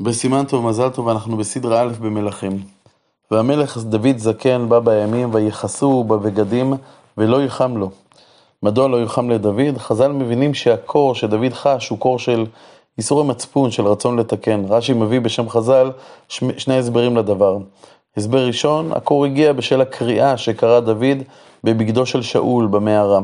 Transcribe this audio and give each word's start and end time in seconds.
בסימן 0.00 0.44
טוב 0.44 0.66
מזל 0.66 0.88
טוב 0.88 1.08
אנחנו 1.08 1.36
בסדרה 1.36 1.80
א' 1.80 1.92
במלכים. 2.00 2.62
והמלך 3.30 3.76
דוד 3.78 4.18
זקן 4.18 4.68
בא 4.68 4.78
בימים 4.78 5.34
ויכסו 5.34 6.04
בבגדים 6.04 6.74
ולא 7.18 7.42
יחם 7.42 7.76
לו. 7.76 7.90
מדוע 8.62 8.88
לא 8.88 9.02
יחם 9.02 9.30
לדוד? 9.30 9.78
חז"ל 9.78 10.12
מבינים 10.12 10.54
שהקור 10.54 11.14
שדוד 11.14 11.52
חש 11.52 11.88
הוא 11.88 11.98
קור 11.98 12.18
של 12.18 12.46
איסורי 12.98 13.24
מצפון, 13.24 13.70
של 13.70 13.86
רצון 13.86 14.18
לתקן. 14.18 14.64
רש"י 14.68 14.92
מביא 14.92 15.20
בשם 15.20 15.48
חז"ל 15.48 15.90
שני 16.28 16.78
הסברים 16.78 17.16
לדבר. 17.16 17.58
הסבר 18.16 18.46
ראשון, 18.46 18.92
הקור 18.92 19.24
הגיע 19.24 19.52
בשל 19.52 19.80
הקריאה 19.80 20.36
שקרא 20.36 20.80
דוד 20.80 21.22
בבגדו 21.64 22.06
של 22.06 22.22
שאול 22.22 22.66
במערה. 22.66 23.20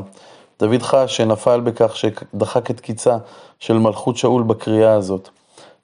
דוד 0.59 0.81
חש 0.81 1.17
שנפל 1.17 1.59
בכך 1.59 1.95
שדחק 1.95 2.71
את 2.71 2.79
קיצה 2.79 3.17
של 3.59 3.77
מלכות 3.77 4.17
שאול 4.17 4.43
בקריאה 4.43 4.93
הזאת. 4.93 5.29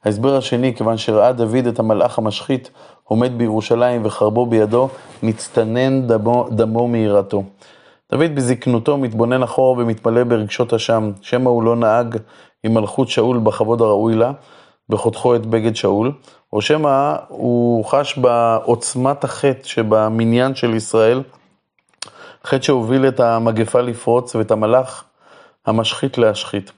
ההסבר 0.05 0.37
השני, 0.37 0.75
כיוון 0.75 0.97
שראה 0.97 1.31
דוד 1.31 1.67
את 1.67 1.79
המלאך 1.79 2.17
המשחית 2.17 2.71
עומד 3.03 3.37
בירושלים 3.37 4.05
וחרבו 4.05 4.45
בידו, 4.45 4.89
מצטנן 5.23 6.07
דמו, 6.07 6.47
דמו 6.51 6.87
מיראתו. 6.87 7.43
דוד 8.11 8.35
בזקנותו 8.35 8.97
מתבונן 8.97 9.43
אחורה 9.43 9.81
ומתמלא 9.81 10.23
ברגשות 10.23 10.73
אשם, 10.73 11.11
שמא 11.21 11.49
הוא 11.49 11.63
לא 11.63 11.75
נהג 11.75 12.17
עם 12.63 12.73
מלכות 12.73 13.09
שאול 13.09 13.37
בכבוד 13.37 13.81
הראוי 13.81 14.15
לה, 14.15 14.31
בחותכו 14.89 15.35
את 15.35 15.45
בגד 15.45 15.75
שאול, 15.75 16.11
או 16.53 16.61
שמא 16.61 17.15
הוא 17.27 17.85
חש 17.85 18.17
בעוצמת 18.17 19.23
החטא 19.23 19.67
שבמניין 19.67 20.55
של 20.55 20.75
ישראל, 20.75 21.23
חטא 22.45 22.61
שהוביל 22.61 23.07
את 23.07 23.19
המגפה 23.19 23.81
לפרוץ 23.81 24.35
ואת 24.35 24.51
המלאך 24.51 25.03
המשחית 25.65 26.17
להשחית. 26.17 26.71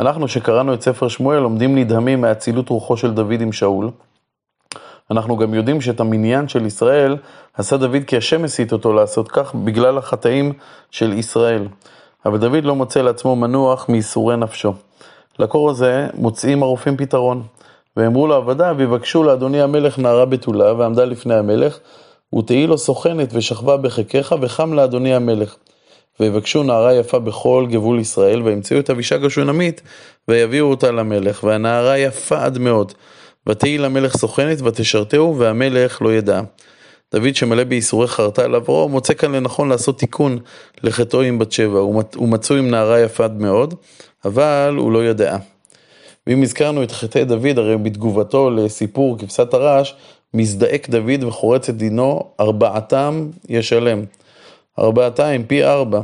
אנחנו 0.00 0.28
שקראנו 0.28 0.74
את 0.74 0.82
ספר 0.82 1.08
שמואל 1.08 1.42
עומדים 1.42 1.78
נדהמים 1.78 2.20
מאצילות 2.20 2.68
רוחו 2.68 2.96
של 2.96 3.14
דוד 3.14 3.40
עם 3.40 3.52
שאול. 3.52 3.90
אנחנו 5.10 5.36
גם 5.36 5.54
יודעים 5.54 5.80
שאת 5.80 6.00
המניין 6.00 6.48
של 6.48 6.66
ישראל 6.66 7.16
עשה 7.54 7.76
דוד 7.76 8.02
כי 8.06 8.16
השם 8.16 8.44
הסית 8.44 8.72
אותו 8.72 8.92
לעשות 8.92 9.28
כך 9.28 9.54
בגלל 9.54 9.98
החטאים 9.98 10.52
של 10.90 11.12
ישראל. 11.12 11.68
אבל 12.26 12.38
דוד 12.38 12.64
לא 12.64 12.74
מוצא 12.76 13.02
לעצמו 13.02 13.36
מנוח 13.36 13.88
מייסורי 13.88 14.36
נפשו. 14.36 14.72
לקור 15.38 15.70
הזה 15.70 16.08
מוצאים 16.14 16.62
הרופאים 16.62 16.96
פתרון. 16.96 17.42
ואמרו 17.96 18.26
לעבדיו, 18.26 18.74
ויבקשו 18.78 19.22
לאדוני 19.22 19.62
המלך 19.62 19.98
נערה 19.98 20.24
בתולה, 20.24 20.74
ועמדה 20.74 21.04
לפני 21.04 21.34
המלך, 21.34 21.78
ותהי 22.38 22.66
לו 22.66 22.78
סוכנת 22.78 23.28
ושכבה 23.32 23.76
בחיקך, 23.76 24.34
וחם 24.40 24.72
לאדוני 24.72 25.14
המלך. 25.14 25.56
ויבקשו 26.20 26.62
נערה 26.62 26.94
יפה 26.94 27.18
בכל 27.18 27.66
גבול 27.70 28.00
ישראל, 28.00 28.42
וימצאו 28.42 28.78
את 28.78 28.90
אבישג 28.90 29.24
השונמית, 29.24 29.80
ויביאו 30.28 30.66
אותה 30.66 30.90
למלך, 30.90 31.44
והנערה 31.44 31.98
יפה 31.98 32.44
עד 32.44 32.58
מאוד. 32.58 32.92
ותהי 33.48 33.78
למלך 33.78 34.16
סוכנת, 34.16 34.60
ותשרתהו, 34.60 35.38
והמלך 35.38 36.02
לא 36.02 36.14
ידע. 36.14 36.40
דוד 37.14 37.36
שמלא 37.36 37.64
בייסורי 37.64 38.08
חרטה 38.08 38.44
על 38.44 38.54
עברו, 38.54 38.88
מוצא 38.88 39.14
כאן 39.14 39.32
לנכון 39.34 39.68
לעשות 39.68 39.98
תיקון 39.98 40.38
לחטאו 40.82 41.20
עם 41.22 41.38
בת 41.38 41.52
שבע. 41.52 41.78
הוא 41.78 42.28
מצוי 42.28 42.58
עם 42.58 42.70
נערה 42.70 43.00
יפה 43.00 43.24
עד 43.24 43.40
מאוד, 43.40 43.74
אבל 44.24 44.74
הוא 44.78 44.92
לא 44.92 45.04
ידעה. 45.04 45.38
ואם 46.26 46.42
הזכרנו 46.42 46.82
את 46.82 46.92
חטאי 46.92 47.24
דוד, 47.24 47.58
הרי 47.58 47.76
בתגובתו 47.76 48.50
לסיפור 48.50 49.18
כבשת 49.18 49.54
הרש, 49.54 49.94
מזדעק 50.34 50.88
דוד 50.88 51.24
וחורץ 51.24 51.68
את 51.68 51.76
דינו, 51.76 52.30
ארבעתם 52.40 53.28
ישלם. 53.48 54.04
ארבעתיים, 54.80 55.44
פי 55.44 55.64
ארבע. 55.64 56.00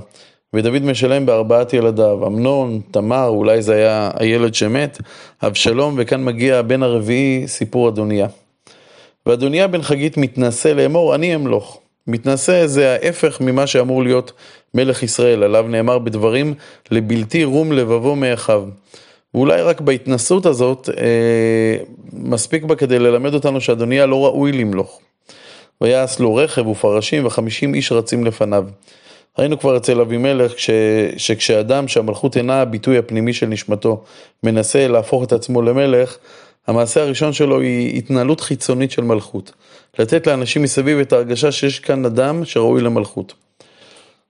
ודוד 0.54 0.82
משלם 0.82 1.26
בארבעת 1.26 1.72
ילדיו, 1.72 2.26
אמנון, 2.26 2.80
תמר, 2.90 3.26
אולי 3.26 3.62
זה 3.62 3.74
היה 3.74 4.10
הילד 4.14 4.54
שמת, 4.54 4.98
אבשלום, 5.42 5.94
וכאן 5.98 6.24
מגיע 6.24 6.56
הבן 6.56 6.82
הרביעי, 6.82 7.48
סיפור 7.48 7.88
אדוניה. 7.88 8.26
ואדוניה 9.26 9.66
בן 9.66 9.82
חגית 9.82 10.16
מתנשא 10.16 10.68
לאמור, 10.68 11.14
אני 11.14 11.34
אמלוך. 11.34 11.80
מתנשא 12.06 12.66
זה 12.66 12.92
ההפך 12.92 13.40
ממה 13.40 13.66
שאמור 13.66 14.02
להיות 14.02 14.32
מלך 14.74 15.02
ישראל, 15.02 15.42
עליו 15.42 15.66
נאמר 15.68 15.98
בדברים, 15.98 16.54
לבלתי 16.90 17.44
רום 17.44 17.72
לבבו 17.72 18.16
מאחיו. 18.16 18.64
ואולי 19.34 19.62
רק 19.62 19.80
בהתנסות 19.80 20.46
הזאת, 20.46 20.88
אה, 20.96 21.76
מספיק 22.12 22.64
בה 22.64 22.76
כדי 22.76 22.98
ללמד 22.98 23.34
אותנו 23.34 23.60
שאדוניה 23.60 24.06
לא 24.06 24.24
ראוי 24.24 24.52
למלוך. 24.52 25.00
ויעש 25.80 26.18
לו 26.18 26.34
רכב 26.34 26.66
ופרשים 26.66 27.26
וחמישים 27.26 27.74
איש 27.74 27.92
רצים 27.92 28.24
לפניו. 28.24 28.64
ראינו 29.38 29.58
כבר 29.58 29.76
אצל 29.76 30.00
אבימלך 30.00 30.54
כש, 30.54 30.70
שכשאדם 31.16 31.88
שהמלכות 31.88 32.36
אינה 32.36 32.60
הביטוי 32.60 32.98
הפנימי 32.98 33.32
של 33.32 33.46
נשמתו 33.46 34.02
מנסה 34.42 34.88
להפוך 34.88 35.24
את 35.24 35.32
עצמו 35.32 35.62
למלך, 35.62 36.16
המעשה 36.66 37.02
הראשון 37.02 37.32
שלו 37.32 37.60
היא 37.60 37.98
התנהלות 37.98 38.40
חיצונית 38.40 38.90
של 38.90 39.02
מלכות. 39.02 39.52
לתת 39.98 40.26
לאנשים 40.26 40.62
מסביב 40.62 40.98
את 40.98 41.12
ההרגשה 41.12 41.52
שיש 41.52 41.80
כאן 41.80 42.04
אדם 42.04 42.44
שראוי 42.44 42.82
למלכות. 42.82 43.34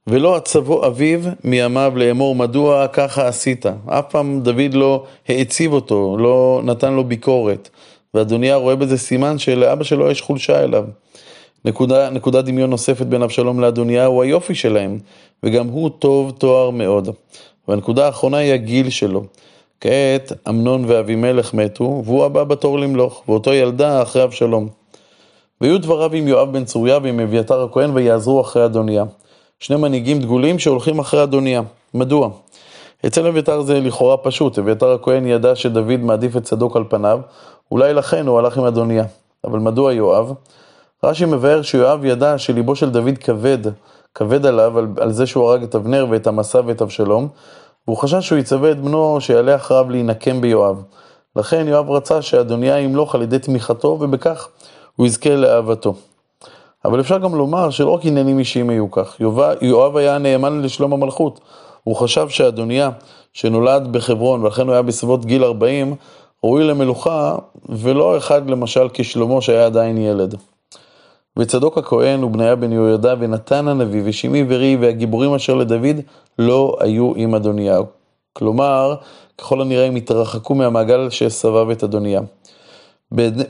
ולא 0.06 0.36
עצבו 0.36 0.86
אביו 0.86 1.20
מימיו 1.44 1.92
לאמור 1.96 2.34
מדוע 2.34 2.88
ככה 2.88 3.28
עשית. 3.28 3.66
אף 3.86 4.04
פעם 4.10 4.40
דוד 4.40 4.74
לא 4.74 5.04
העציב 5.28 5.72
אותו, 5.72 6.16
לא 6.20 6.60
נתן 6.64 6.92
לו 6.92 7.04
ביקורת. 7.04 7.70
ואדוניה 8.14 8.56
רואה 8.56 8.76
בזה 8.76 8.98
סימן 8.98 9.38
שלאבא 9.38 9.84
שלו 9.84 10.10
יש 10.10 10.20
חולשה 10.22 10.62
אליו. 10.64 10.84
נקודה, 11.66 12.10
נקודה 12.10 12.43
דמיון 12.43 12.71
נוספת 12.71 13.06
בין 13.06 13.22
אבשלום 13.22 13.60
לאדוניה 13.60 14.06
הוא 14.06 14.22
היופי 14.22 14.54
שלהם, 14.54 14.99
וגם 15.43 15.66
הוא 15.66 15.91
טוב 15.99 16.31
תואר 16.31 16.71
מאוד. 16.71 17.09
והנקודה 17.69 18.06
האחרונה 18.06 18.37
היא 18.37 18.53
הגיל 18.53 18.91
שלו. 18.91 19.25
כעת 19.81 20.32
אמנון 20.49 20.84
ואבימלך 20.87 21.55
מתו, 21.55 22.03
והוא 22.05 22.25
הבא 22.25 22.44
בתור 22.44 22.78
למלוך, 22.78 23.22
ואותו 23.28 23.53
ילדה 23.53 24.03
אחרי 24.03 24.25
אבשלום. 24.25 24.69
והיו 25.60 25.78
דבריו 25.78 26.12
עם 26.12 26.28
יואב 26.28 26.53
בן 26.53 26.65
צוריה 26.65 26.99
ועם 27.03 27.21
אביתר 27.21 27.62
הכהן 27.62 27.91
ויעזרו 27.94 28.41
אחרי 28.41 28.65
אדוניה. 28.65 29.05
שני 29.60 29.76
מנהיגים 29.76 30.19
דגולים 30.19 30.59
שהולכים 30.59 30.99
אחרי 30.99 31.22
אדוניה. 31.22 31.62
מדוע? 31.94 32.28
אצל 33.06 33.26
אביתר 33.26 33.62
זה 33.62 33.81
לכאורה 33.81 34.16
פשוט, 34.16 34.59
אביתר 34.59 34.93
הכהן 34.93 35.26
ידע 35.26 35.55
שדוד 35.55 36.00
מעדיף 36.00 36.37
את 36.37 36.43
צדוק 36.43 36.76
על 36.76 36.84
פניו, 36.88 37.21
אולי 37.71 37.94
לכן 37.94 38.26
הוא 38.26 38.38
הלך 38.38 38.59
עם 38.59 38.65
אדוניה. 38.65 39.05
אבל 39.44 39.59
מדוע 39.59 39.93
יואב? 39.93 40.32
רש"י 41.04 41.24
מבאר 41.24 41.62
שיואב 41.62 42.04
ידע 42.04 42.38
שליבו 42.38 42.76
של 42.76 42.90
דוד 42.90 43.18
כבד, 43.18 43.58
כבד 44.14 44.46
עליו 44.46 44.78
על, 44.78 44.86
על 45.00 45.12
זה 45.12 45.26
שהוא 45.26 45.50
הרג 45.50 45.62
את 45.62 45.74
אבנר 45.74 46.06
ואת 46.10 46.26
המסע 46.26 46.60
ואת 46.66 46.82
אבשלום, 46.82 47.28
והוא 47.86 47.96
חשש 47.96 48.26
שהוא 48.26 48.38
יצווה 48.38 48.70
את 48.70 48.80
בנו 48.80 49.20
שיעלה 49.20 49.56
אחריו 49.56 49.90
להינקם 49.90 50.40
ביואב. 50.40 50.82
לכן 51.36 51.68
יואב 51.68 51.90
רצה 51.90 52.22
שאדוניה 52.22 52.78
ימלוך 52.78 53.14
על 53.14 53.22
ידי 53.22 53.38
תמיכתו, 53.38 53.98
ובכך 54.00 54.48
הוא 54.96 55.06
יזכה 55.06 55.36
לאהבתו. 55.36 55.94
אבל 56.84 57.00
אפשר 57.00 57.18
גם 57.18 57.34
לומר 57.34 57.70
שלא 57.70 57.90
רק 57.90 58.00
עניינים 58.04 58.38
אישיים 58.38 58.70
היו 58.70 58.90
כך, 58.90 59.20
יואב 59.60 59.96
היה 59.96 60.18
נאמן 60.18 60.62
לשלום 60.62 60.92
המלכות. 60.92 61.40
הוא 61.84 61.96
חשב 61.96 62.28
שאדוניה, 62.28 62.90
שנולד 63.32 63.92
בחברון 63.92 64.42
ולכן 64.42 64.62
הוא 64.62 64.72
היה 64.72 64.82
בסביבות 64.82 65.24
גיל 65.24 65.44
40, 65.44 65.94
ראוי 66.44 66.64
למלוכה, 66.64 67.36
ולא 67.68 68.16
אחד 68.16 68.50
למשל 68.50 68.88
כשלמה 68.92 69.40
שהיה 69.40 69.66
עדיין 69.66 69.98
ילד. 69.98 70.34
וצדוק 71.36 71.78
הכהן 71.78 72.24
ובניה 72.24 72.56
בן 72.56 72.72
יהוידע 72.72 73.14
ונתן 73.19 73.69
הנביא 73.69 74.02
ושמעי 74.04 74.44
ורי 74.48 74.76
והגיבורים 74.80 75.34
אשר 75.34 75.54
לדוד 75.54 75.97
לא 76.38 76.76
היו 76.80 77.12
עם 77.16 77.34
אדוניהו. 77.34 77.84
כלומר, 78.32 78.94
ככל 79.38 79.60
הנראה 79.60 79.86
הם 79.86 79.96
התרחקו 79.96 80.54
מהמעגל 80.54 81.10
שסבב 81.10 81.70
את 81.70 81.84
אדוניה. 81.84 82.20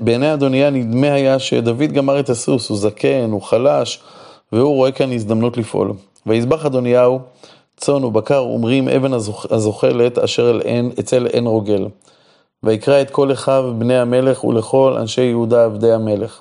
בעיני 0.01 0.35
אדוניה 0.35 0.71
נדמה 0.71 1.13
היה 1.13 1.39
שדוד 1.39 1.93
גמר 1.93 2.21
את 2.21 2.31
הסוס, 2.31 2.69
הוא 2.69 2.79
זקן, 2.79 3.31
הוא 3.31 3.43
חלש, 3.43 4.01
והוא 4.53 4.75
רואה 4.75 4.93
כאן 4.93 5.13
הזדמנות 5.13 5.57
לפעול. 5.57 5.93
ויזבח 6.27 6.67
אדוניהו 6.67 7.21
צאן 7.77 8.05
ובקר 8.05 8.39
אומרים 8.39 8.89
אבן 8.89 9.13
הזוחלת 9.51 10.19
אשר 10.19 10.51
אל 10.51 10.61
עין, 10.61 10.91
אצל 11.01 11.27
עין 11.27 11.47
רוגל. 11.47 11.87
ויקרא 12.63 13.01
את 13.01 13.11
כל 13.11 13.33
אחיו 13.33 13.75
בני 13.79 13.99
המלך 13.99 14.45
ולכל 14.45 14.97
אנשי 15.01 15.23
יהודה 15.23 15.65
עבדי 15.65 15.93
המלך. 15.93 16.41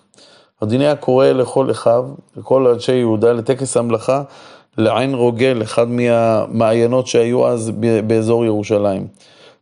אדוניה 0.64 0.96
קורא 0.96 1.28
לכל 1.28 1.72
אחיו, 1.72 2.06
לכל 2.38 2.68
אנשי 2.68 2.96
יהודה, 2.96 3.34
לטקס 3.34 3.78
המלאכה 3.78 4.24
לעין 4.78 5.14
רוגל, 5.14 5.62
אחד 5.64 5.88
מהמעיינות 5.88 7.08
שהיו 7.08 7.48
אז 7.48 7.72
באזור 8.08 8.46
ירושלים. 8.46 9.08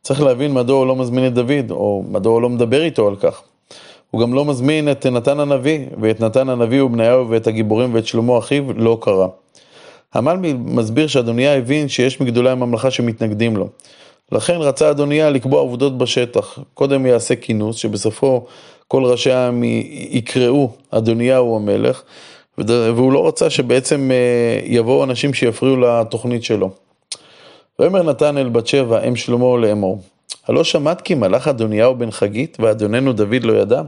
צריך 0.02 0.22
להבין 0.22 0.54
מדוע 0.54 0.78
הוא 0.78 0.88
לא 0.88 0.96
מזמין 0.96 1.28
את 1.28 1.34
דוד, 1.34 1.72
או 1.72 2.04
מדוע 2.10 2.34
הוא 2.34 2.42
לא 2.42 2.50
מדבר 2.50 2.84
איתו 2.84 3.08
על 3.08 3.16
כך. 3.16 3.42
הוא 4.12 4.22
גם 4.22 4.34
לא 4.34 4.46
מזמין 4.46 4.92
את 4.92 5.06
נתן 5.06 5.40
הנביא, 5.40 5.80
ואת 6.02 6.20
נתן 6.20 6.50
הנביא 6.50 6.82
ובניהו 6.82 7.30
ואת 7.30 7.48
הגיבורים 7.48 7.94
ואת 7.94 8.08
שלמה 8.08 8.38
אחיו 8.38 8.64
לא 8.74 8.98
קרא. 9.02 9.28
המלמי 10.14 10.54
מסביר 10.54 11.08
שאדוניה 11.08 11.58
הבין 11.58 11.88
שיש 11.88 12.22
מגדולי 12.22 12.50
הממלכה 12.50 12.92
שמתנגדים 12.92 13.58
לו. 13.58 13.68
לכן 14.32 14.56
רצה 14.56 14.90
אדוניה 14.90 15.30
לקבוע 15.30 15.62
עבודות 15.62 15.98
בשטח. 15.98 16.60
קודם 16.74 17.06
יעשה 17.06 17.36
כינוס, 17.36 17.76
שבסופו 17.76 18.46
כל 18.94 19.06
ראשי 19.06 19.32
העם 19.32 19.64
יקראו 20.10 20.70
אדוניהו 20.92 21.56
המלך, 21.56 22.02
והוא 22.58 23.14
לא 23.14 23.28
רצה 23.28 23.50
שבעצם 23.50 24.12
אה, 24.12 24.60
יבואו 24.66 25.04
אנשים 25.04 25.34
שיפריעו 25.34 25.78
לתוכנית 25.78 26.44
שלו. 26.44 26.70
ויאמר 27.80 28.04
נתן 28.04 28.38
אל 28.38 28.50
בת 28.50 28.68
שבע, 28.68 29.04
אם 29.08 29.16
שלמה 29.16 29.58
לאמור, 29.58 30.02
הלא 30.48 30.64
שמעת 30.64 31.02
כי 31.02 31.16
מלאך 31.16 31.48
אדוניהו 31.48 31.96
בן 31.96 32.12
חגית, 32.12 32.58
ואדוננו 32.60 33.14
דוד 33.14 33.44
לא 33.44 33.54
ידע? 33.54 33.82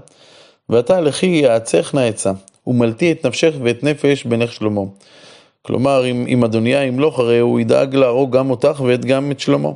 ועתה 0.69 1.01
לכי 1.01 1.25
יעצך 1.25 1.91
נא 1.93 1.99
עצה, 1.99 2.31
ומלטי 2.67 3.11
את 3.11 3.25
נפשך 3.25 3.53
ואת 3.63 3.83
נפש 3.83 4.23
בנך 4.23 4.53
שלמה. 4.53 4.81
כלומר, 5.61 6.05
אם, 6.05 6.25
אם 6.27 6.43
אדוניה 6.43 6.83
ימלוך, 6.83 7.19
הרי 7.19 7.39
הוא 7.39 7.59
ידאג 7.59 7.95
להרוג 7.95 8.37
גם 8.37 8.49
אותך 8.49 8.81
ואת 8.85 9.05
גם 9.05 9.31
את 9.31 9.39
שלמה. 9.39 9.69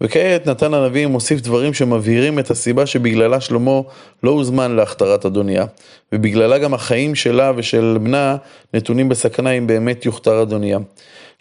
וכעת 0.00 0.46
נתן 0.46 0.74
הנביא 0.74 1.06
מוסיף 1.06 1.40
דברים 1.40 1.74
שמבהירים 1.74 2.38
את 2.38 2.50
הסיבה 2.50 2.86
שבגללה 2.86 3.40
שלמה 3.40 3.80
לא 4.22 4.30
הוזמן 4.30 4.76
להכתרת 4.76 5.26
אדוניה, 5.26 5.64
ובגללה 6.12 6.58
גם 6.58 6.74
החיים 6.74 7.14
שלה 7.14 7.52
ושל 7.56 7.98
בנה 8.02 8.36
נתונים 8.74 9.08
בסכנה 9.08 9.50
אם 9.50 9.66
באמת 9.66 10.06
יוכתר 10.06 10.42
אדוניה. 10.42 10.78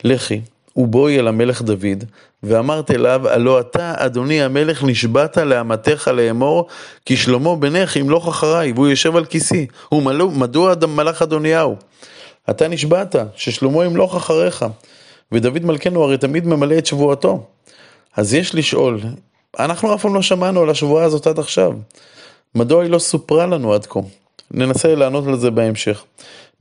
לכי, 0.03 0.41
ובואי 0.75 1.19
אל 1.19 1.27
המלך 1.27 1.61
דוד, 1.61 2.03
ואמרת 2.43 2.91
אליו, 2.91 3.27
הלא 3.27 3.59
אתה, 3.59 3.93
אדוני 3.97 4.43
המלך, 4.43 4.83
נשבעת 4.83 5.37
לאמתך 5.37 6.11
לאמור, 6.13 6.67
כי 7.05 7.17
שלמה 7.17 7.55
בנך 7.55 7.95
ימלוך 7.95 8.27
אחריי, 8.27 8.71
והוא 8.71 8.87
יושב 8.87 9.15
על 9.15 9.25
כיסי. 9.25 9.67
ומדוע 9.91 10.73
מלך 10.87 11.21
אדוניהו? 11.21 11.75
אתה 12.49 12.67
נשבעת, 12.67 13.15
ששלמה 13.35 13.85
ימלוך 13.85 14.15
אחריך. 14.15 14.65
ודוד 15.31 15.65
מלכנו 15.65 16.03
הרי 16.03 16.17
תמיד 16.17 16.47
ממלא 16.47 16.77
את 16.77 16.85
שבועתו. 16.85 17.56
אז 18.17 18.33
יש 18.33 18.55
לשאול, 18.55 18.99
אנחנו 19.59 19.95
אף 19.95 20.01
פעם 20.01 20.15
לא 20.15 20.21
שמענו 20.21 20.61
על 20.61 20.69
השבועה 20.69 21.03
הזאת 21.03 21.27
עד 21.27 21.39
עכשיו. 21.39 21.73
מדוע 22.55 22.83
היא 22.83 22.91
לא 22.91 22.99
סופרה 22.99 23.45
לנו 23.45 23.73
עד 23.73 23.85
כה? 23.85 23.99
ננסה 24.51 24.95
לענות 24.95 25.27
על 25.27 25.37
זה 25.37 25.51
בהמשך. 25.51 26.03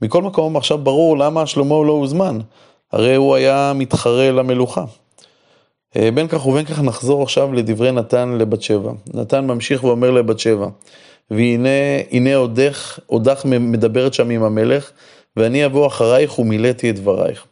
מכל 0.01 0.21
מקום, 0.21 0.57
עכשיו 0.57 0.77
ברור 0.77 1.17
למה 1.17 1.45
שלמה 1.45 1.75
לא 1.85 1.91
הוזמן. 1.91 2.39
הרי 2.91 3.15
הוא 3.15 3.35
היה 3.35 3.71
מתחרה 3.75 4.31
למלוכה. 4.31 4.85
אה, 5.95 6.11
בין 6.11 6.27
כך 6.27 6.45
ובין 6.45 6.65
כך 6.65 6.81
נחזור 6.81 7.23
עכשיו 7.23 7.53
לדברי 7.53 7.91
נתן 7.91 8.29
לבת 8.29 8.61
שבע. 8.61 8.91
נתן 9.13 9.47
ממשיך 9.47 9.83
ואומר 9.83 10.11
לבת 10.11 10.39
שבע, 10.39 10.67
והנה 11.31 11.69
הנה 12.11 12.35
עודך, 12.35 12.99
עודך 13.05 13.45
מדברת 13.45 14.13
שם 14.13 14.29
עם 14.29 14.43
המלך, 14.43 14.91
ואני 15.37 15.65
אבוא 15.65 15.87
אחרייך 15.87 16.39
ומילאתי 16.39 16.89
את 16.89 16.95
דברייך. 16.95 17.45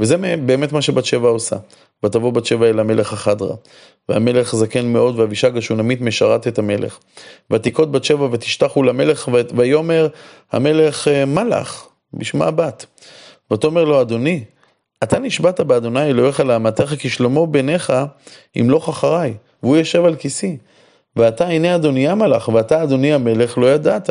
וזה 0.00 0.16
באמת 0.46 0.72
מה 0.72 0.82
שבת 0.82 1.04
שבע 1.04 1.28
עושה. 1.28 1.56
ותבוא 2.04 2.32
בת 2.32 2.46
שבע 2.46 2.66
אל 2.66 2.80
המלך 2.80 3.12
החדרה. 3.12 3.54
והמלך 4.08 4.56
זקן 4.56 4.86
מאוד 4.86 5.18
ואבישג 5.18 5.56
השונמית 5.56 6.00
משרת 6.00 6.48
את 6.48 6.58
המלך. 6.58 6.98
ותיקות 7.50 7.92
בת 7.92 8.04
שבע 8.04 8.28
ותשתחו 8.32 8.82
למלך 8.82 9.28
ויאמר 9.56 10.08
המלך 10.52 11.08
אה, 11.08 11.24
מה 11.24 11.44
לך? 11.44 11.86
בשמה 12.14 12.50
בת. 12.50 12.86
ותאמר 13.52 13.84
לו 13.84 14.00
אדוני 14.00 14.44
אתה 15.02 15.18
נשבעת 15.18 15.60
באדוני 15.60 16.04
אלוהיך 16.04 16.40
לאמתך 16.40 16.94
כי 16.98 17.08
שלמה 17.08 17.46
בניך 17.46 17.92
ימלוך 18.56 18.88
אחריי 18.88 19.34
והוא 19.62 19.76
יושב 19.76 20.04
על 20.04 20.16
כיסי. 20.16 20.56
ואתה 21.16 21.48
הנה 21.48 21.74
אדוני 21.74 22.08
המלך 22.08 22.48
ואתה 22.48 22.82
אדוני 22.82 23.12
המלך 23.12 23.58
לא 23.58 23.66
ידעת. 23.74 24.10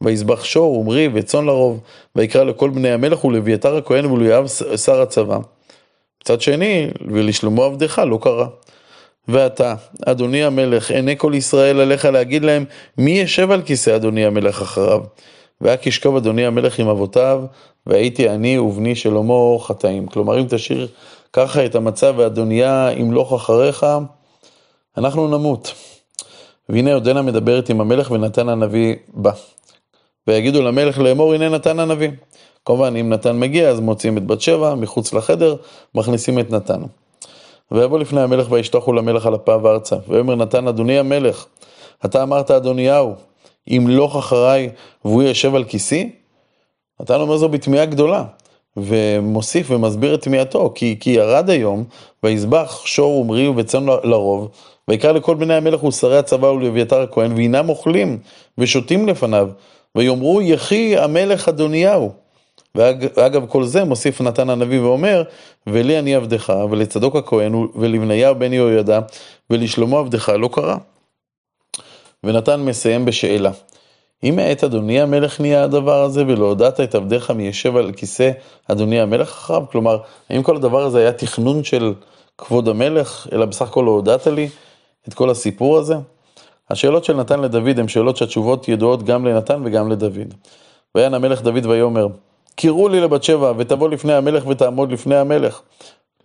ויזבח 0.00 0.44
שור 0.44 0.78
ומרי 0.78 1.08
וצאן 1.14 1.44
לרוב 1.44 1.80
ויקרא 2.16 2.44
לכל 2.44 2.70
בני 2.70 2.90
המלך 2.90 3.24
ולאביתר 3.24 3.76
הכהן 3.76 4.06
ולאויב 4.06 4.46
שר 4.76 5.00
הצבא. 5.00 5.38
מצד 6.22 6.40
שני, 6.40 6.90
ולשלמה 7.10 7.64
עבדך 7.64 8.02
לא 8.06 8.18
קרה. 8.22 8.46
ואתה, 9.28 9.74
אדוני 10.06 10.44
המלך, 10.44 10.90
עיני 10.90 11.14
כל 11.18 11.32
ישראל 11.34 11.80
עליך 11.80 12.04
להגיד 12.04 12.44
להם, 12.44 12.64
מי 12.98 13.10
ישב 13.10 13.50
על 13.50 13.62
כיסא 13.62 13.96
אדוני 13.96 14.26
המלך 14.26 14.62
אחריו? 14.62 15.00
והיה 15.60 15.76
כשכב 15.76 16.16
אדוני 16.16 16.46
המלך 16.46 16.78
עם 16.78 16.88
אבותיו, 16.88 17.44
והייתי 17.86 18.28
אני 18.28 18.58
ובני 18.58 18.94
שלמה 18.94 19.58
חטאים. 19.60 20.06
כלומר, 20.06 20.40
אם 20.40 20.46
תשאיר 20.48 20.88
ככה 21.32 21.64
את 21.66 21.74
המצב 21.74 22.14
ואדוניה 22.16 22.90
ימלוך 22.96 23.32
אחריך, 23.32 23.86
אנחנו 24.96 25.28
נמות. 25.28 25.74
והנה 26.68 26.94
עודנה 26.94 27.22
מדברת 27.22 27.70
עם 27.70 27.80
המלך 27.80 28.10
ונתן 28.10 28.48
הנביא 28.48 28.96
בא. 29.08 29.32
ויגידו 30.26 30.62
למלך 30.62 30.98
לאמור 30.98 31.34
הנה 31.34 31.48
נתן 31.48 31.80
הנביא. 31.80 32.10
כמובן, 32.68 32.96
אם 32.96 33.08
נתן 33.08 33.40
מגיע, 33.40 33.68
אז 33.68 33.80
מוציאים 33.80 34.18
את 34.18 34.26
בת 34.26 34.40
שבע 34.40 34.74
מחוץ 34.74 35.12
לחדר, 35.12 35.56
מכניסים 35.94 36.38
את 36.38 36.50
נתן. 36.50 36.82
ויבוא 37.70 37.98
לפני 37.98 38.20
המלך 38.20 38.50
וישתחו 38.50 38.92
למלך 38.92 39.26
על 39.26 39.34
אפיו 39.34 39.68
ארצה. 39.68 39.96
ויאמר 40.08 40.34
נתן, 40.34 40.68
אדוני 40.68 40.98
המלך, 40.98 41.46
אתה 42.04 42.22
אמרת 42.22 42.50
אדוניהו, 42.50 43.14
ימלוך 43.66 44.16
אחריי 44.16 44.70
והוא 45.04 45.22
יושב 45.22 45.54
על 45.54 45.64
כיסי? 45.64 46.10
נתן 47.00 47.20
אומר 47.20 47.36
זו 47.36 47.48
בתמיהה 47.48 47.86
גדולה, 47.86 48.24
ומוסיף 48.76 49.70
ומסביר 49.70 50.14
את 50.14 50.22
תמיהתו, 50.22 50.72
כי, 50.74 50.96
כי 51.00 51.10
ירד 51.10 51.50
היום, 51.50 51.84
ויזבח 52.22 52.82
שור 52.86 53.16
ומרי 53.20 53.48
וצאן 53.48 53.86
לרוב, 53.86 54.48
ויקרא 54.88 55.12
לכל 55.12 55.34
בני 55.34 55.54
המלך 55.54 55.84
ושרי 55.84 56.18
הצבא 56.18 56.46
ולאביתר 56.46 57.00
הכהן, 57.00 57.32
והנם 57.32 57.68
אוכלים 57.68 58.18
ושותים 58.58 59.08
לפניו, 59.08 59.48
ויאמרו 59.94 60.42
יחי 60.42 60.96
המלך 60.98 61.48
אדוניהו. 61.48 62.27
ואגב 62.74 63.46
כל 63.46 63.64
זה 63.64 63.84
מוסיף 63.84 64.20
נתן 64.20 64.50
הנביא 64.50 64.80
ואומר, 64.80 65.22
ולי 65.66 65.98
אני 65.98 66.14
עבדך, 66.14 66.52
ולצדוק 66.70 67.16
הכהן, 67.16 67.54
ולבניהו 67.74 68.34
בן 68.34 68.52
יהוידע, 68.52 69.00
ולשלמה 69.50 69.98
עבדך 69.98 70.28
לא 70.28 70.48
קרה. 70.52 70.76
ונתן 72.24 72.60
מסיים 72.60 73.04
בשאלה, 73.04 73.50
אם 74.24 74.36
מאת 74.36 74.64
אדוני 74.64 75.00
המלך 75.00 75.40
נהיה 75.40 75.64
הדבר 75.64 76.02
הזה, 76.02 76.24
ולא 76.26 76.46
הודעת 76.46 76.80
את 76.80 76.94
עבדיך 76.94 77.30
מיישב 77.30 77.76
על 77.76 77.92
כיסא 77.92 78.30
אדוני 78.68 79.00
המלך 79.00 79.28
אחריו? 79.28 79.62
כלומר, 79.70 79.98
האם 80.30 80.42
כל 80.42 80.56
הדבר 80.56 80.84
הזה 80.84 80.98
היה 80.98 81.12
תכנון 81.12 81.64
של 81.64 81.94
כבוד 82.38 82.68
המלך, 82.68 83.26
אלא 83.32 83.46
בסך 83.46 83.68
הכל 83.68 83.82
לא 83.86 83.90
הודעת 83.90 84.26
לי 84.26 84.48
את 85.08 85.14
כל 85.14 85.30
הסיפור 85.30 85.78
הזה? 85.78 85.94
השאלות 86.70 87.04
של 87.04 87.16
נתן 87.16 87.40
לדוד 87.40 87.78
הן 87.78 87.88
שאלות 87.88 88.16
שהתשובות 88.16 88.68
ידועות 88.68 89.02
גם 89.02 89.26
לנתן 89.26 89.62
וגם 89.64 89.88
לדוד. 89.88 90.34
ויען 90.94 91.14
המלך 91.14 91.42
דוד 91.42 91.66
ויאמר, 91.66 92.06
קראו 92.60 92.88
לי 92.88 93.00
לבת 93.00 93.22
שבע 93.22 93.52
ותבוא 93.56 93.88
לפני 93.88 94.12
המלך 94.12 94.46
ותעמוד 94.46 94.92
לפני 94.92 95.16
המלך. 95.16 95.60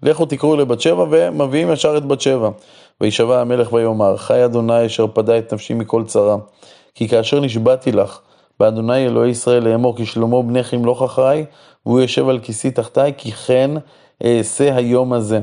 לכו 0.04 0.26
תקראו 0.26 0.56
לבת 0.56 0.82
שבע 0.82 1.06
ומביאים 1.10 1.72
ישר 1.72 1.98
את 1.98 2.06
בת 2.06 2.22
שבע. 2.22 2.50
וישבע 3.02 3.42
המלך 3.42 3.74
ויאמר, 3.74 4.18
חי 4.18 4.46
אדוני 4.46 4.86
אשר 4.86 5.08
פדה 5.14 5.38
את 5.38 5.54
נפשי 5.54 5.74
מכל 5.74 6.04
צרה. 6.06 6.38
כי 6.96 7.08
כאשר 7.08 7.40
נשבעתי 7.40 7.92
לך, 7.92 8.20
באדוני 8.60 9.06
אלוהי 9.06 9.30
ישראל 9.30 9.64
לאמור, 9.64 9.98
כי 9.98 10.06
שלמה 10.06 10.42
בנך 10.42 10.74
ימלוך 10.74 11.02
אחריי, 11.02 11.46
והוא 11.86 12.02
יושב 12.02 12.30
על 12.30 12.40
כיסי 12.40 12.72
תחתיי, 12.72 13.14
כי 13.18 13.32
כן 13.32 13.72
אעשה 14.24 14.76
היום 14.76 15.14
הזה. 15.14 15.40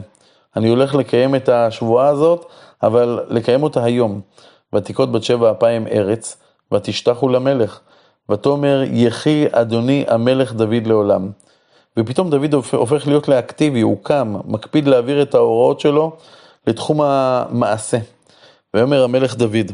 אני 0.57 0.69
הולך 0.69 0.95
לקיים 0.95 1.35
את 1.35 1.49
השבועה 1.49 2.09
הזאת, 2.09 2.47
אבל 2.83 3.21
לקיים 3.29 3.63
אותה 3.63 3.85
היום. 3.85 4.21
ותיקות 4.75 5.13
בת 5.13 5.23
שבע 5.23 5.51
אפיים 5.51 5.87
ארץ, 5.87 6.37
ותשתחו 6.75 7.29
למלך. 7.29 7.81
ותאמר 8.31 8.83
יחי 8.91 9.47
אדוני 9.53 10.05
המלך 10.09 10.53
דוד 10.53 10.87
לעולם. 10.87 11.31
ופתאום 11.97 12.31
דוד 12.31 12.55
הופך 12.73 13.07
להיות 13.07 13.29
לאקטיבי, 13.29 13.81
הוא 13.81 13.97
קם, 14.03 14.37
מקפיד 14.45 14.87
להעביר 14.89 15.23
את 15.23 15.35
ההוראות 15.35 15.81
שלו 15.81 16.13
לתחום 16.67 17.01
המעשה. 17.01 17.99
ויאמר 18.75 19.05
המלך 19.05 19.37
דוד, 19.37 19.73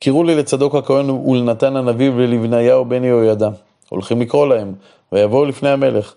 קראו 0.00 0.24
לי 0.24 0.34
לצדוק 0.34 0.74
הכהן 0.74 1.10
ולנתן 1.10 1.76
הנביא 1.76 2.10
ולבניהו 2.14 2.84
בן 2.84 3.04
יהוידע. 3.04 3.48
הולכים 3.88 4.20
לקרוא 4.20 4.46
להם, 4.46 4.74
ויבואו 5.12 5.44
לפני 5.44 5.68
המלך. 5.68 6.14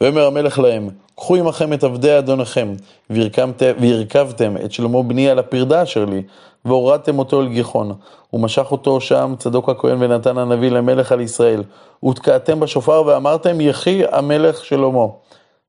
ויאמר 0.00 0.26
המלך 0.26 0.58
להם, 0.58 0.88
קחו 1.16 1.36
עמכם 1.36 1.72
את 1.72 1.84
עבדי 1.84 2.18
אדונכם, 2.18 2.74
והרכבתם 3.10 4.56
את 4.64 4.72
שלמה 4.72 5.02
בני 5.02 5.30
על 5.30 5.38
הפרדה 5.38 5.82
אשר 5.82 6.04
לי, 6.04 6.22
והורדתם 6.64 7.18
אותו 7.18 7.40
אל 7.40 7.48
גיחון. 7.48 7.92
ומשך 8.32 8.72
אותו 8.72 9.00
שם 9.00 9.34
צדוק 9.38 9.68
הכהן 9.68 9.96
ונתן 10.00 10.38
הנביא 10.38 10.70
למלך 10.70 11.12
על 11.12 11.20
ישראל. 11.20 11.62
ותקעתם 12.04 12.60
בשופר 12.60 13.02
ואמרתם, 13.06 13.60
יחי 13.60 14.02
המלך 14.10 14.64
שלמה. 14.64 15.06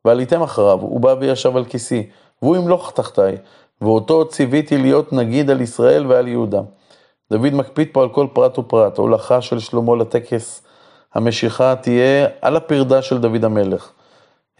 ועליתם 0.05 0.41
אחריו, 0.41 0.79
הוא 0.81 0.99
בא 0.99 1.15
וישב 1.19 1.57
על 1.57 1.65
כיסי, 1.65 2.09
והוא 2.41 2.55
ימלוך 2.55 2.91
תחתיי, 2.91 3.37
ואותו 3.81 4.27
ציוויתי 4.27 4.77
להיות 4.77 5.13
נגיד 5.13 5.49
על 5.49 5.61
ישראל 5.61 6.05
ועל 6.07 6.27
יהודה. 6.27 6.61
דוד 7.31 7.53
מקפיד 7.53 7.87
פה 7.91 8.03
על 8.03 8.09
כל 8.09 8.27
פרט 8.33 8.59
ופרט, 8.59 8.97
הולכה 8.97 9.41
של 9.41 9.59
שלמה 9.59 9.95
לטקס 9.95 10.63
המשיכה 11.13 11.75
תהיה 11.75 12.27
על 12.41 12.55
הפרדה 12.55 13.01
של 13.01 13.17
דוד 13.17 13.45
המלך. 13.45 13.91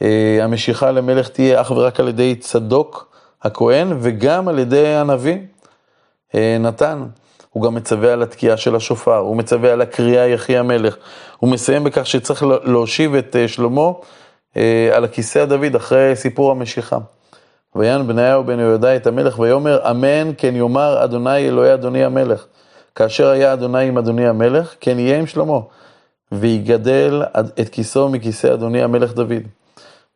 אה, 0.01 0.39
המשיכה 0.43 0.91
למלך 0.91 1.29
תהיה 1.29 1.61
אך 1.61 1.71
ורק 1.71 1.99
על 1.99 2.07
ידי 2.07 2.35
צדוק 2.35 3.15
הכהן 3.41 3.87
וגם 3.99 4.47
על 4.47 4.59
ידי 4.59 4.87
הנביא 4.87 5.37
נתן. 6.59 7.03
הוא 7.51 7.63
גם 7.63 7.75
מצווה 7.75 8.13
על 8.13 8.23
התקיעה 8.23 8.57
של 8.57 8.75
השופר, 8.75 9.17
הוא 9.17 9.37
מצווה 9.37 9.73
על 9.73 9.81
הקריאה 9.81 10.27
יחי 10.27 10.57
המלך. 10.57 10.97
הוא 11.37 11.49
מסיים 11.49 11.83
בכך 11.83 12.07
שצריך 12.07 12.43
להושיב 12.63 13.15
את 13.15 13.35
אה, 13.35 13.47
שלמה 13.47 13.91
על 14.93 15.03
הכיסא 15.03 15.39
הדוד 15.39 15.75
אחרי 15.75 16.15
סיפור 16.15 16.51
המשיכה. 16.51 16.97
ויען 17.75 18.07
בניהו 18.07 18.43
בן 18.43 18.59
יהודה 18.59 18.95
את 18.95 19.07
המלך 19.07 19.39
ויאמר 19.39 19.91
אמן 19.91 20.31
כן 20.37 20.55
יאמר 20.55 21.03
אדוני 21.03 21.47
אלוהי 21.47 21.73
אדוני 21.73 22.03
המלך. 22.03 22.45
כאשר 22.95 23.27
היה 23.27 23.53
אדוני 23.53 23.87
עם 23.87 23.97
אדוני 23.97 24.27
המלך 24.27 24.75
כן 24.79 24.99
יהיה 24.99 25.19
עם 25.19 25.27
שלמה. 25.27 25.59
ויגדל 26.31 27.23
את 27.61 27.69
כיסאו 27.69 28.09
מכיסא 28.09 28.53
אדוני 28.53 28.83
המלך 28.83 29.13
דוד. 29.13 29.43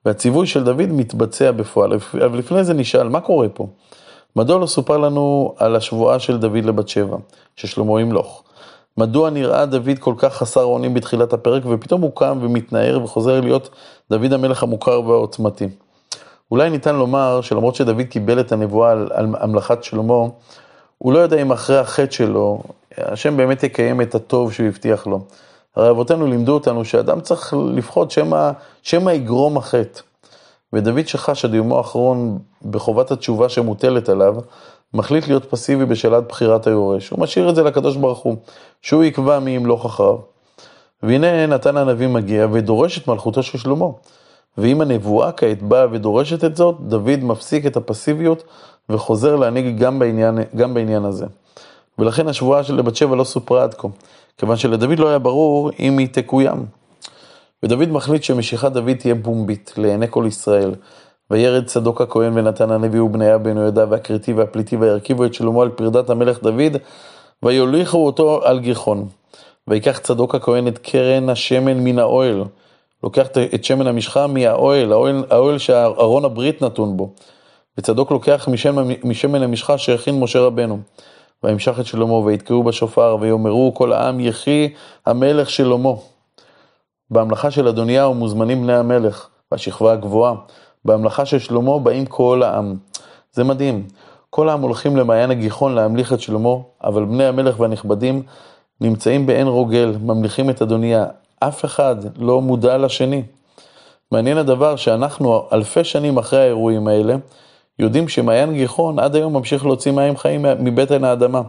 והציווי 0.06 0.48
של 0.48 0.64
דוד 0.64 0.88
מתבצע 0.90 1.52
בפועל. 1.52 1.94
אבל 2.26 2.38
לפני 2.38 2.64
זה 2.64 2.74
נשאל, 2.74 3.10
מה 3.10 3.22
קורה 3.22 3.50
פה? 3.50 3.68
מדוע 4.36 4.60
לא 4.60 4.66
סופר 4.66 4.98
לנו 4.98 5.54
על 5.58 5.76
השבועה 5.76 6.20
של 6.20 6.38
דוד 6.38 6.66
לבת 6.66 6.88
שבע, 6.88 7.18
ששלמה 7.56 8.02
ימלוך? 8.02 8.44
מדוע 8.98 9.30
נראה 9.30 9.66
דוד 9.66 10.00
כל 10.00 10.14
כך 10.18 10.34
חסר 10.34 10.64
אונים 10.64 10.94
בתחילת 10.94 11.34
הפרק, 11.34 11.64
ופתאום 11.66 12.02
הוא 12.02 12.12
קם 12.16 12.40
ומתנער 12.42 13.04
וחוזר 13.04 13.42
להיות 13.42 13.70
דוד 14.10 14.34
המלך 14.34 14.64
המוכר 14.64 15.02
והעוצמתי? 15.02 15.68
אולי 16.52 16.70
ניתן 16.70 16.96
לומר 16.96 17.42
שלמרות 17.42 17.76
שדוד 17.76 18.02
קיבל 18.02 18.40
את 18.40 18.52
הנבואה 18.52 18.92
על, 18.92 19.10
על 19.14 19.28
המלכת 19.40 19.84
שלמה, 19.84 20.24
הוא 20.98 21.14
לא 21.14 21.20
יודע 21.20 21.42
אם 21.42 21.52
אחרי 21.52 21.78
החטא 21.78 22.12
שלו, 22.12 22.62
השם 22.98 23.38
באמת 23.38 23.64
יקיים 23.64 24.02
את 24.02 24.16
הטוב 24.16 24.54
שהוא 24.54 24.68
הבטיח 24.68 25.08
לו. 25.08 25.20
הרי 25.76 25.90
אבותינו 25.90 26.28
לימדו 26.28 26.54
אותנו 26.54 26.86
שאדם 26.86 27.22
צריך 27.22 27.54
לפחות 27.74 28.12
שמא, 28.84 29.12
יגרום 29.12 29.58
החטא. 29.58 30.02
ודוד 30.74 31.08
שחש 31.08 31.46
עד 31.46 31.54
יומו 31.54 31.78
האחרון 31.78 32.40
בחובת 32.72 33.12
התשובה 33.12 33.50
שמוטלת 33.50 34.10
עליו, 34.10 34.36
מחליט 34.94 35.28
להיות 35.28 35.46
פסיבי 35.46 35.86
בשאלת 35.86 36.28
בחירת 36.28 36.68
היורש. 36.68 37.10
הוא 37.10 37.20
משאיר 37.20 37.50
את 37.50 37.56
זה 37.56 37.64
לקדוש 37.64 37.96
ברוך 37.96 38.20
הוא, 38.20 38.36
שהוא 38.82 39.04
יקבע 39.04 39.40
מי 39.40 39.52
ימלוך 39.52 39.86
אחריו. 39.86 40.18
והנה 41.04 41.46
נתן 41.46 41.78
הנביא 41.78 42.08
מגיע 42.08 42.48
ודורש 42.52 42.98
את 42.98 43.08
מלכותו 43.08 43.44
של 43.44 43.58
שלמה. 43.58 43.86
ואם 44.58 44.82
הנבואה 44.82 45.32
כעת 45.32 45.64
באה 45.64 45.86
ודורשת 45.92 46.44
את 46.44 46.56
זאת, 46.56 46.76
דוד 46.80 47.24
מפסיק 47.24 47.66
את 47.66 47.78
הפסיביות 47.78 48.44
וחוזר 48.90 49.36
להנהיג 49.36 49.78
גם 49.78 50.02
גם 50.56 50.74
בעניין 50.74 51.06
הזה. 51.06 51.26
ולכן 52.00 52.28
השבועה 52.28 52.64
של 52.64 52.82
בת 52.82 52.96
שבע 52.96 53.16
לא 53.16 53.24
סופרה 53.24 53.64
עד 53.64 53.74
כה, 53.74 53.88
כיוון 54.38 54.58
שלדוד 54.58 55.00
לא 55.00 55.10
היה 55.10 55.20
ברור 55.20 55.72
אם 55.80 55.98
היא 55.98 56.08
תקוים. 56.12 56.66
ודוד 57.66 57.90
מחליט 57.90 58.24
שמשיכת 58.24 58.72
דוד 58.72 58.94
תהיה 58.94 59.16
פומבית 59.24 59.74
לעיני 59.78 60.06
כל 60.10 60.24
ישראל. 60.28 60.76
וירד 61.32 61.66
צדוק 61.66 62.02
הכהן 62.02 62.38
ונתן 62.38 62.72
הנביא 62.72 63.02
ובניה 63.02 63.38
בן 63.38 63.58
יהודה 63.58 63.86
והכרתי 63.90 64.34
והפליטי 64.34 64.76
וירכיבו 64.76 65.26
את 65.26 65.34
שלמה 65.34 65.62
על 65.62 65.70
פרדת 65.70 66.10
המלך 66.10 66.44
דוד 66.44 66.78
ויוליכו 67.44 68.06
אותו 68.06 68.42
על 68.44 68.60
גיחון. 68.60 69.08
ויקח 69.68 69.98
צדוק 69.98 70.36
הכהן 70.36 70.68
את 70.68 70.78
קרן 70.78 71.30
השמן 71.30 71.78
מן 71.84 72.00
האוהל. 72.00 72.44
לוקח 73.04 73.28
את 73.56 73.64
שמן 73.64 73.88
המשחה 73.88 74.28
מהאוהל, 74.28 74.92
האוהל, 74.92 75.24
האוהל 75.30 75.58
שארון 75.58 76.26
הברית 76.26 76.62
נתון 76.62 76.98
בו. 76.98 77.14
וצדוק 77.78 78.12
לוקח 78.12 78.48
משמן, 78.52 78.88
משמן 79.04 79.44
המשחה 79.44 79.78
שהכין 79.78 80.20
משה 80.20 80.40
רבנו. 80.40 80.80
וימשך 81.44 81.80
את 81.80 81.86
שלמה 81.86 82.14
ויתקעו 82.14 82.64
בשופר 82.64 83.18
ויאמרו 83.20 83.74
כל 83.74 83.94
העם 83.94 84.20
יחי 84.20 84.70
המלך 85.06 85.50
שלמה. 85.50 85.92
בהמלכה 87.10 87.52
של 87.52 87.68
אדוניהו 87.68 88.14
מוזמנים 88.14 88.64
בני 88.64 88.76
המלך, 88.76 89.28
והשכבה 89.52 89.92
הגבוהה. 89.92 90.34
בהמלכה 90.86 91.26
של 91.26 91.40
שלמה 91.40 91.80
באים 91.80 92.06
כל 92.06 92.44
העם. 92.44 92.76
זה 93.34 93.44
מדהים. 93.44 93.88
כל 94.30 94.50
העם 94.50 94.62
הולכים 94.62 94.98
למעיין 94.98 95.32
הגיחון 95.32 95.76
להמליך 95.76 96.14
את 96.14 96.22
שלמה, 96.22 96.56
אבל 96.84 97.06
בני 97.06 97.26
המלך 97.26 97.60
והנכבדים 97.60 98.24
נמצאים 98.82 99.26
בעין 99.26 99.48
רוגל, 99.48 99.96
ממליכים 100.02 100.50
את 100.50 100.62
אדוניה. 100.62 101.06
אף 101.40 101.66
אחד 101.66 101.96
לא 102.18 102.42
מודע 102.42 102.78
לשני. 102.78 103.24
מעניין 104.12 104.38
הדבר 104.38 104.76
שאנחנו 104.76 105.44
אלפי 105.54 105.84
שנים 105.84 106.18
אחרי 106.18 106.40
האירועים 106.40 106.88
האלה, 106.88 107.16
יודעים 107.80 108.08
שמעיין 108.08 108.54
גיחון 108.54 109.00
עד 109.00 109.16
היום 109.16 109.34
ממשיך 109.34 109.66
להוציא 109.66 109.92
מים 109.92 110.18
חיים 110.18 110.46
מבטן 110.60 111.04
האדמה, 111.04 111.42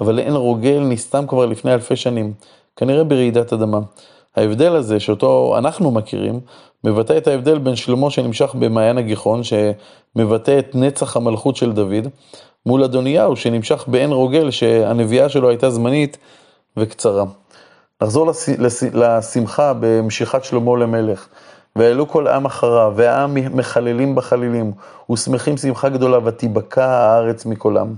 אבל 0.00 0.18
עין 0.18 0.32
רוגל 0.32 0.80
נסתם 0.88 1.26
כבר 1.26 1.46
לפני 1.46 1.74
אלפי 1.74 1.96
שנים, 1.96 2.32
כנראה 2.76 3.04
ברעידת 3.04 3.52
אדמה. 3.52 3.78
ההבדל 4.36 4.76
הזה 4.76 5.00
שאותו 5.00 5.54
אנחנו 5.58 5.90
מכירים, 5.90 6.40
מבטא 6.84 7.18
את 7.18 7.26
ההבדל 7.26 7.58
בין 7.58 7.76
שלמה 7.76 8.10
שנמשך 8.10 8.54
במעיין 8.54 8.98
הגיחון, 8.98 9.40
שמבטא 9.44 10.58
את 10.58 10.74
נצח 10.74 11.16
המלכות 11.16 11.56
של 11.56 11.72
דוד, 11.72 12.08
מול 12.66 12.84
אדוניהו 12.84 13.36
שנמשך 13.36 13.84
בעין 13.86 14.12
רוגל, 14.12 14.50
שהנביאה 14.50 15.28
שלו 15.28 15.48
הייתה 15.48 15.70
זמנית 15.70 16.18
וקצרה. 16.76 17.24
נחזור 18.02 18.26
לש... 18.26 18.48
לש... 18.48 18.82
לשמחה 18.82 19.72
במשיכת 19.80 20.44
שלמה 20.44 20.76
למלך. 20.76 21.28
והעלו 21.76 22.08
כל 22.08 22.28
עם 22.28 22.44
אחריו, 22.44 22.92
והעם 22.96 23.34
מחללים 23.56 24.14
בחלילים, 24.14 24.72
ושמחים 25.10 25.56
שמחה 25.56 25.88
גדולה, 25.88 26.18
ותיבקע 26.24 26.86
הארץ 26.86 27.46
מקולם. 27.46 27.94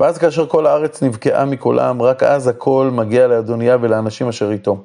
ואז 0.00 0.18
כאשר 0.18 0.46
כל 0.46 0.66
הארץ 0.66 1.02
נבקעה 1.02 1.44
מקולם, 1.44 2.02
רק 2.02 2.22
אז 2.22 2.48
הכל 2.48 2.90
מגיע 2.92 3.26
לאדוניה 3.26 3.76
ולאנשים 3.80 4.28
אשר 4.28 4.50
איתו. 4.50 4.76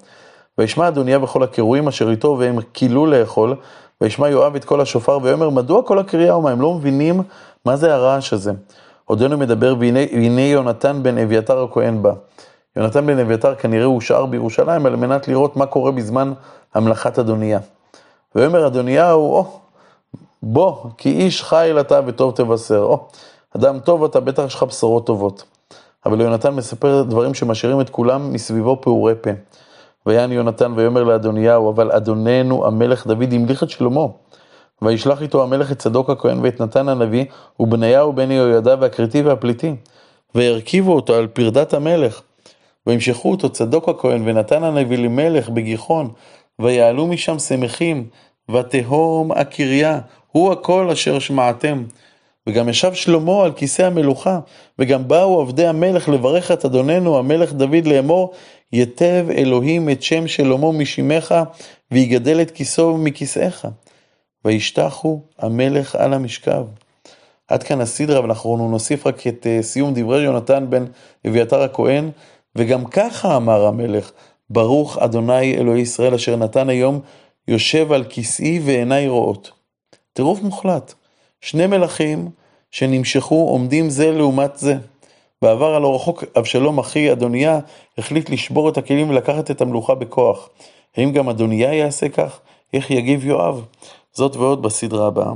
וישמע 0.60 0.88
אדוניה 0.88 1.24
וכל 1.24 1.44
הקרואים 1.44 1.88
אשר 1.88 2.10
איתו, 2.10 2.36
והם 2.40 2.60
כילו 2.74 3.06
לאכול, 3.06 3.56
וישמע 4.02 4.30
יואב 4.30 4.56
את 4.56 4.66
כל 4.66 4.82
השופר, 4.82 5.18
ויאמר, 5.24 5.50
מדוע 5.50 5.84
כל 5.84 6.00
הקריאה 6.00 6.38
ומה? 6.38 6.52
הם 6.52 6.62
לא 6.62 6.74
מבינים 6.74 7.22
מה 7.66 7.76
זה 7.76 7.94
הרעש 7.94 8.34
הזה. 8.34 8.52
עודנו 9.06 9.38
מדבר, 9.38 9.76
והנה, 9.80 10.42
יונתן 10.42 11.04
בן 11.04 11.18
אביתר 11.18 11.64
הכהן 11.64 12.02
בא. 12.02 12.12
יונתן 12.76 13.06
בן 13.06 13.20
אביתר 13.20 13.56
כנראה 13.56 13.86
הושאר 13.86 14.26
בירושלים 14.26 14.86
על 14.86 14.96
מנת 14.96 15.28
לראות 15.28 15.58
מה 15.58 15.66
קורה 15.66 15.92
בזמן 15.92 16.34
המלכת 16.74 17.20
אדוניה. 17.20 17.60
ויאמר 18.36 18.68
אדוניהו, 18.68 19.34
או, 19.34 19.46
בוא, 20.44 20.76
כי 20.98 21.10
איש 21.10 21.44
חיל 21.44 21.80
אתה 21.80 22.00
וטוב 22.06 22.36
תבשר. 22.36 22.80
או, 22.80 23.08
אדם 23.58 23.80
טוב 23.80 24.04
אתה, 24.04 24.20
בטח 24.20 24.44
יש 24.46 24.56
לך 24.56 24.64
בשורות 24.64 25.06
טובות. 25.06 25.44
אבל 26.06 26.22
יונתן 26.22 26.54
מספר 26.54 27.04
דברים 27.04 27.34
שמשאירים 27.34 27.82
את 27.82 27.90
כולם 27.90 28.34
מסביבו 28.34 28.78
פעורי 28.82 29.14
פה. 29.22 29.30
ויען 30.06 30.32
יונתן 30.32 30.74
ויאמר 30.76 31.04
לאדוניהו, 31.04 31.72
אבל 31.72 31.92
אדוננו 31.92 32.68
המלך 32.68 33.08
דוד 33.08 33.34
המליך 33.34 33.64
את 33.64 33.70
שלמה. 33.70 34.06
וישלח 34.82 35.22
איתו 35.22 35.44
המלך 35.44 35.72
את 35.72 35.80
צדוק 35.80 36.10
הכהן 36.10 36.40
ואת 36.42 36.62
נתן 36.62 36.90
הנביא, 36.90 37.26
ובניהו 37.60 38.14
בן 38.14 38.32
יהוידע 38.32 38.76
והכרתי 38.80 39.22
והפליטי. 39.22 39.76
וירכיבו 40.36 40.96
אותו 40.96 41.16
על 41.16 41.28
פרדת 41.28 41.74
המלך. 41.74 42.22
וימשכו 42.88 43.32
אותו 43.32 43.50
צדוק 43.50 43.90
הכהן 43.90 44.22
ונתן 44.26 44.64
הנביא 44.64 44.98
למלך 44.98 45.50
בגיחון, 45.50 46.12
ויעלו 46.60 47.08
משם 47.08 47.40
שמחים, 47.40 48.08
ותהום 48.52 49.32
הקריה, 49.32 50.00
הוא 50.32 50.52
הכל 50.52 50.90
אשר 50.90 51.20
שמעתם. 51.20 51.84
וגם 52.48 52.70
ישב 52.70 52.94
שלמה 52.94 53.44
על 53.44 53.52
כיסא 53.52 53.82
המלוכה, 53.82 54.40
וגם 54.80 55.08
באו 55.08 55.42
עבדי 55.42 55.68
המלך 55.68 56.10
לברך 56.10 56.52
את 56.52 56.66
אדוננו 56.66 57.18
המלך 57.18 57.54
דוד 57.54 57.86
לאמור, 57.86 58.34
יתב 58.74 59.26
אלוהים 59.38 59.90
את 59.90 60.04
שם 60.04 60.28
שלמה 60.28 60.72
משמך, 60.72 61.36
ויגדל 61.92 62.42
את 62.42 62.52
כיסו 62.52 62.98
מכיסאיך. 62.98 63.68
וישתחו 64.46 65.22
המלך 65.40 65.96
על 65.96 66.14
המשכב. 66.14 66.66
עד 67.48 67.64
כאן 67.64 67.82
הסדרה, 67.82 68.22
ואנחנו 68.22 68.70
נוסיף 68.72 69.08
רק 69.08 69.28
את 69.28 69.48
אה, 69.48 69.62
סיום 69.62 69.94
דברי 69.96 70.24
יונתן 70.24 70.66
בן 70.70 70.86
אביתר 71.28 71.62
הכהן, 71.62 72.10
וגם 72.56 72.86
ככה 72.86 73.38
אמר 73.38 73.66
המלך, 73.66 74.12
ברוך 74.50 74.98
אדוני 74.98 75.56
אלוהי 75.56 75.82
ישראל 75.82 76.14
אשר 76.14 76.36
נתן 76.36 76.70
היום 76.70 77.00
יושב 77.48 77.92
על 77.92 78.04
כיסאי 78.04 78.60
ועיניי 78.66 79.08
רואות. 79.08 79.52
טירוף 80.14 80.42
מוחלט. 80.42 80.94
שני 81.42 81.68
מלכים 81.68 82.30
שנמשכו 82.72 83.36
עומדים 83.36 83.90
זה 83.90 84.12
לעומת 84.12 84.58
זה. 84.58 84.76
בעבר 85.42 85.76
הלא 85.76 85.96
רחוק 85.96 86.24
אבשלום 86.38 86.80
אחי 86.80 87.12
אדוניה 87.12 87.60
החליט 87.98 88.30
לשבור 88.30 88.70
את 88.70 88.78
הכלים 88.78 89.10
ולקחת 89.10 89.52
את 89.52 89.62
המלוכה 89.62 89.96
בכוח. 89.96 90.50
האם 90.98 91.12
גם 91.12 91.30
אדוניה 91.30 91.74
יעשה 91.74 92.10
כך? 92.10 92.40
איך 92.74 92.92
יגיב 92.92 93.26
יואב? 93.26 93.66
זאת 94.14 94.36
ועוד 94.36 94.62
בסדרה 94.62 95.08
הבאה. 95.08 95.32